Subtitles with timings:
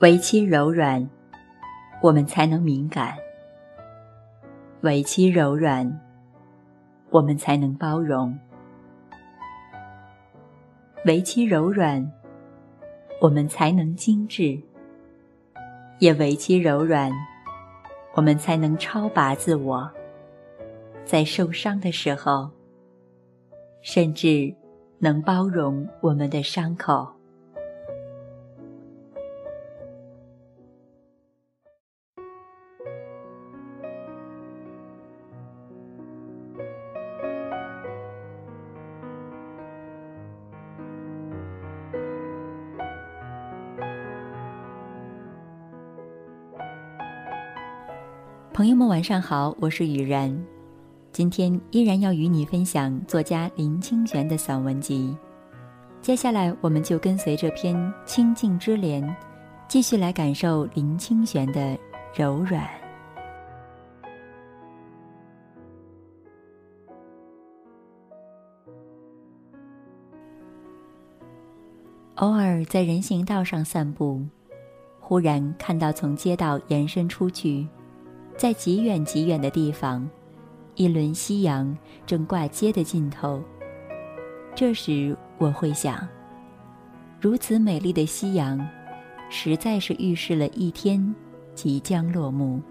[0.00, 1.06] 为其柔软，
[2.00, 3.12] 我们才能敏感；
[4.80, 6.00] 为其柔软，
[7.10, 8.32] 我们才能包容；
[11.04, 12.10] 为其柔软，
[13.20, 14.58] 我们才能精致；
[15.98, 17.12] 也为其柔软，
[18.14, 19.86] 我们才能超拔自我。
[21.04, 22.48] 在受伤的时候，
[23.82, 24.54] 甚至
[24.98, 27.19] 能包容我们的伤口。
[48.52, 50.36] 朋友们，晚上好，我是雨然。
[51.12, 55.16] 今天依然要与你分享作家林清玄的散文集。
[56.02, 59.02] 接下来，我们就跟随这篇《清净之莲》，
[59.68, 61.78] 继续来感受林清玄的
[62.12, 62.68] 柔软。
[72.16, 74.20] 偶尔在人行道上散步，
[74.98, 77.66] 忽然看到从街道延伸出去。
[78.40, 80.08] 在极远极远的地方，
[80.74, 83.44] 一轮夕阳正挂街的尽头。
[84.54, 86.08] 这时我会想，
[87.20, 88.66] 如此美丽的夕阳，
[89.28, 91.14] 实在是预示了一天
[91.54, 92.62] 即将落幕。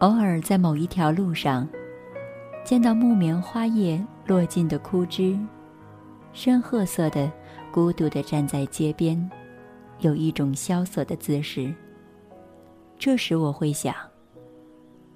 [0.00, 1.66] 偶尔在某一条路上，
[2.62, 5.34] 见到木棉花叶落尽的枯枝，
[6.34, 7.32] 深褐色的，
[7.72, 9.30] 孤独的站在街边。
[10.04, 11.74] 有一种萧瑟的姿势。
[12.98, 13.94] 这时我会想：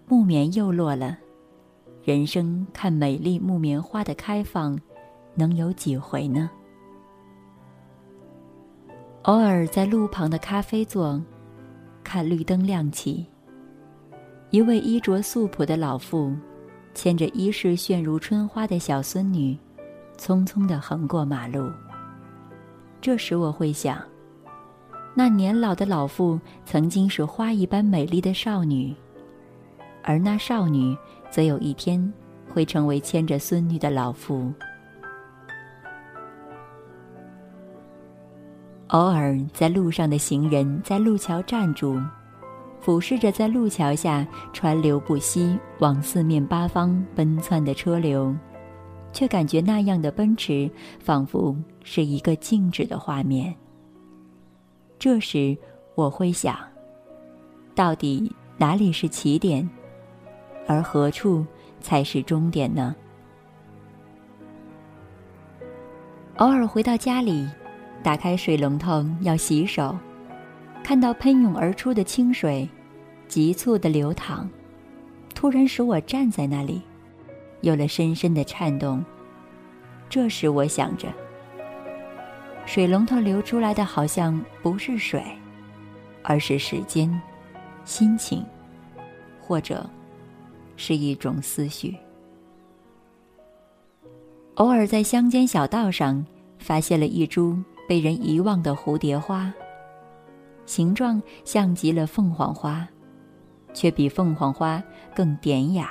[0.07, 1.17] 木棉又落了，
[2.03, 4.79] 人生看美丽木棉花的开放，
[5.35, 6.51] 能有几回呢？
[9.23, 11.23] 偶尔在路旁的咖啡座，
[12.03, 13.27] 看绿灯亮起，
[14.49, 16.35] 一位衣着素朴的老妇，
[16.95, 19.55] 牵着衣饰炫如春花的小孙女，
[20.17, 21.71] 匆匆的横过马路。
[23.03, 24.03] 这时我会想。
[25.19, 28.95] 那年老的老妇曾经是花一般美丽的少女，
[30.05, 30.97] 而那少女
[31.29, 32.01] 则有一天
[32.49, 34.53] 会成为牵着孙女的老妇。
[38.91, 42.01] 偶尔在路上的行人在路桥站住，
[42.81, 48.33] 俯视着在路桥下川流不息、往四面八方奔窜的车流，
[49.13, 50.71] 却感觉那样的奔驰
[51.01, 53.53] 仿佛是一个静止的画面。
[54.99, 55.57] 这时，
[55.95, 56.59] 我会想：
[57.75, 59.69] 到底哪里是起点，
[60.67, 61.47] 而何处
[61.81, 62.97] 才是终点呢？
[66.39, 67.49] 偶尔回到家里，
[68.03, 69.97] 打开水龙头要洗手，
[70.83, 72.69] 看到喷涌而出的清水，
[73.29, 74.49] 急促的流淌，
[75.35, 76.83] 突然使我站在那里，
[77.61, 79.05] 有了深深的颤动。
[80.09, 81.07] 这时，我想着。
[82.69, 85.25] 水龙头流出来的好像不是水，
[86.23, 87.11] 而是时间、
[87.87, 88.45] 心情，
[89.41, 89.89] 或者
[90.77, 91.97] 是一种思绪。
[94.57, 96.23] 偶尔在乡间小道上
[96.59, 97.57] 发现了一株
[97.89, 99.51] 被人遗忘的蝴蝶花，
[100.67, 102.87] 形状像极了凤凰花，
[103.73, 104.81] 却比凤凰花
[105.17, 105.91] 更典雅。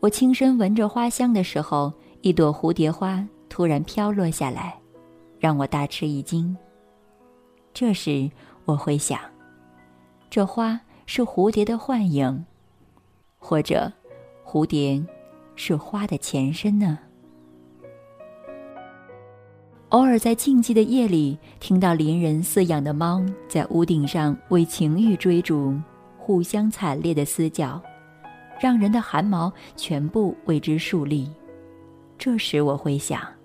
[0.00, 1.90] 我轻身闻着花香的时候，
[2.20, 4.78] 一朵蝴蝶花突然飘落下来。
[5.38, 6.56] 让我大吃一惊。
[7.74, 8.30] 这时
[8.64, 9.20] 我会想，
[10.30, 12.44] 这花是蝴蝶的幻影，
[13.38, 13.92] 或者
[14.44, 15.04] 蝴蝶
[15.54, 16.98] 是花的前身呢？
[19.90, 25.78] 偶尔在静寂的夜里，听到邻人饲养的猫在屋顶上为情欲追逐，
[26.18, 27.80] 互相惨烈的嘶叫，
[28.60, 31.30] 让人的汗毛全部为之竖立。
[32.18, 33.35] 这时我会想。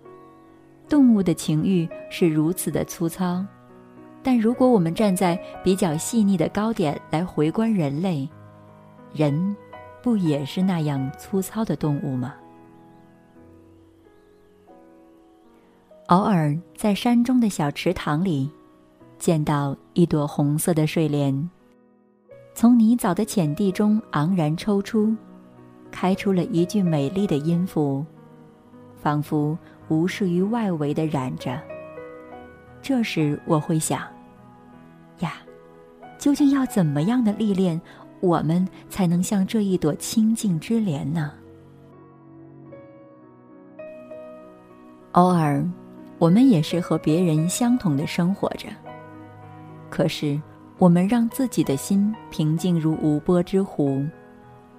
[0.92, 3.46] 动物的情欲是如此的粗糙，
[4.22, 8.28] 但如果我们站在比较细腻的高点来回观人类，
[9.14, 9.56] 人
[10.04, 12.34] 不也是那样粗糙的动物吗？
[16.08, 18.52] 偶尔在山中的小池塘里，
[19.18, 21.50] 见到一朵红色的睡莲，
[22.54, 25.16] 从泥沼的浅地中昂然抽出，
[25.90, 28.06] 开出了一句美丽的音符，
[29.02, 29.58] 仿佛。
[29.92, 31.62] 无视于外围的染着。
[32.82, 34.00] 这时我会想：
[35.20, 35.34] 呀，
[36.18, 37.80] 究竟要怎么样的历练，
[38.22, 41.34] 我们才能像这一朵清净之莲呢？
[45.12, 45.62] 偶尔，
[46.20, 48.70] 我们也是和别人相同的生活着。
[49.90, 50.42] 可是，
[50.78, 54.06] 我们让自己的心平静如无波之湖，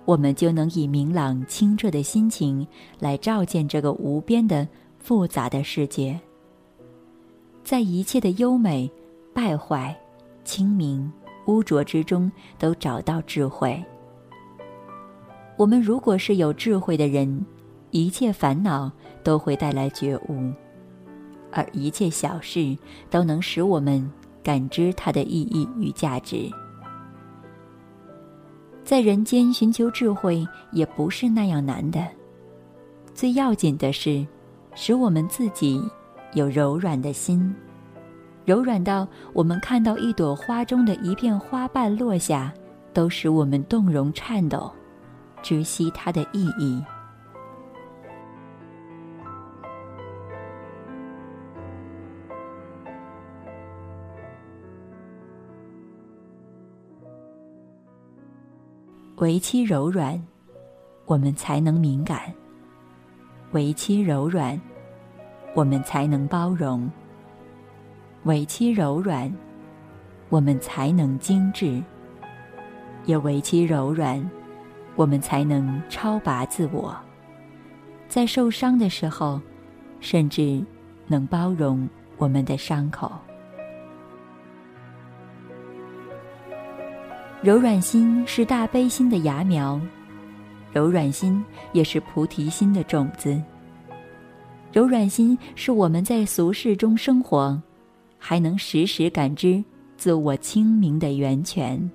[0.07, 2.67] 我们就能以明朗清澈的心情
[2.99, 4.67] 来照见这个无边的
[5.03, 6.19] 复杂的世界。
[7.65, 8.91] 在一切的优美、
[9.35, 9.97] 败坏、
[10.45, 11.13] 清明、
[11.47, 13.83] 污浊之中，都找到智慧。
[15.57, 17.45] 我们如果是有智慧的人，
[17.91, 18.91] 一切烦恼
[19.23, 20.53] 都会带来觉悟，
[21.51, 22.77] 而一切小事
[23.11, 24.11] 都能使我们
[24.43, 26.51] 感知它的意义与价值。
[28.85, 32.05] 在人间寻求智慧也不是那样难的，
[33.15, 34.27] 最要紧的是，
[34.75, 35.83] 使我们自己。
[36.35, 37.55] 有柔软的心，
[38.47, 42.51] 柔软到我们看到一朵花中的一片花瓣落下，
[42.95, 44.73] 都使我们动容颤抖，
[45.43, 46.83] 知悉它的意义。
[59.17, 60.19] 为其柔软，
[61.05, 62.21] 我们才能敏感；
[63.53, 64.61] 为其柔软。
[65.55, 66.91] 我们才能包容，
[68.25, 69.31] 为其柔软；
[70.31, 71.83] 我们才能精致，
[73.05, 74.31] 也为其柔软，
[74.97, 76.97] 我们才能超拔自我。
[78.09, 79.39] 在受伤的时候，
[80.01, 80.65] 甚至
[81.07, 83.13] 能包容我们的伤口。
[87.43, 89.79] 柔软心是大悲心的芽苗，
[90.73, 93.41] 柔软心也是菩提心的种子。
[94.73, 97.61] 柔软心是我们在俗世中生活，
[98.19, 99.63] 还能时时感知
[99.97, 101.91] 自我清明的源泉。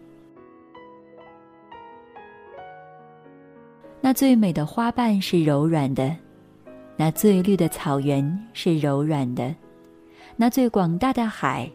[3.99, 6.15] 那最美的花瓣是柔软的，
[6.95, 9.53] 那最绿的草原是柔软的，
[10.35, 11.69] 那最广大的海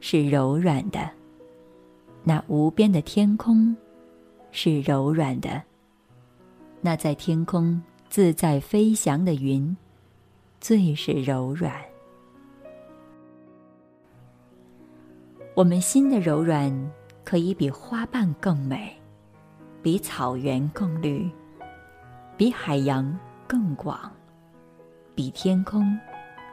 [0.00, 1.10] 是柔软的，
[2.22, 3.74] 那无边的天空
[4.50, 5.60] 是柔软的，
[6.82, 7.80] 那在天空
[8.10, 9.74] 自在飞翔的云。
[10.60, 11.74] 最是柔软，
[15.56, 16.72] 我们心的柔软
[17.24, 18.96] 可以比花瓣更美，
[19.82, 21.28] 比草原更绿，
[22.36, 24.08] 比海洋更广，
[25.16, 25.98] 比天空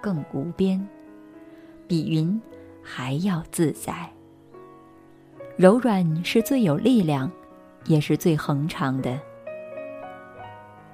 [0.01, 0.83] 更无边，
[1.87, 2.41] 比云
[2.81, 4.09] 还要自在。
[5.55, 7.31] 柔软是最有力量，
[7.85, 9.19] 也是最恒长的。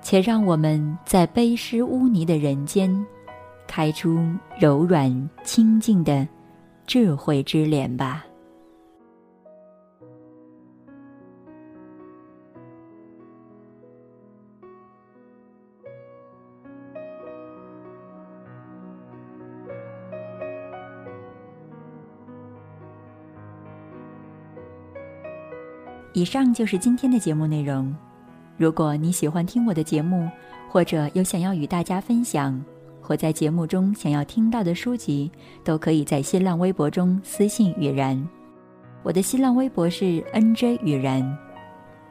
[0.06, 3.04] 且让我们在悲湿污泥的人间，
[3.66, 4.19] 开出
[4.60, 6.28] 柔软清净的
[6.86, 8.24] 智慧之莲吧。
[26.13, 27.92] 以上就是今天的节目内容。
[28.57, 30.30] 如果你喜欢听我的节目，
[30.69, 32.63] 或者有想要与大家分享，
[33.02, 35.30] 或在节目中想要听到的书籍，
[35.63, 38.22] 都可以在新浪微博中私信雨然。
[39.04, 41.38] 我的新浪微博是 NJ 雨然。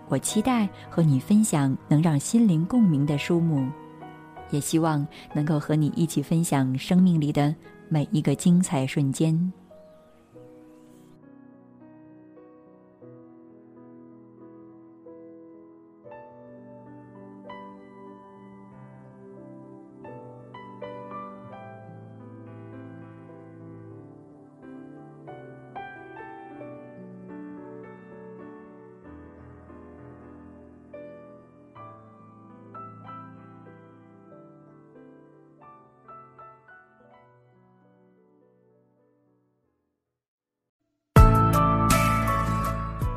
[0.09, 3.67] 我期待和你分享能让心灵共鸣的书目，
[4.51, 7.55] 也希望能够和你一起分享生命里的
[7.89, 9.53] 每一个精彩瞬间。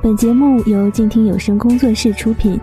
[0.07, 2.57] 本节目由静听有声工作室出品，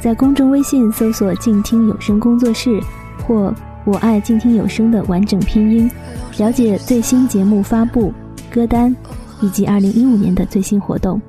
[0.00, 2.80] 在公众微信搜索“静听有声工作室”
[3.26, 3.52] 或
[3.84, 5.90] “我爱静听有声”的完整拼音，
[6.38, 8.14] 了解最新节目发布、
[8.52, 8.94] 歌单
[9.40, 11.20] 以及二零一五年的最新活动。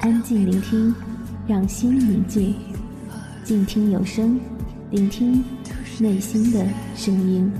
[0.00, 0.94] 安静聆听，
[1.46, 2.54] 让心宁静，
[3.44, 4.40] 静听有声，
[4.90, 5.44] 聆听
[5.98, 6.64] 内心的
[6.96, 7.52] 声音。